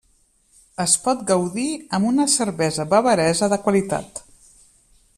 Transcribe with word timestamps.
Es 0.85 0.95
pot 1.07 1.21
gaudir 1.33 1.67
amb 1.97 2.11
una 2.13 2.27
cervesa 2.39 2.89
bavaresa 2.95 3.55
de 3.55 3.61
qualitat. 3.67 4.27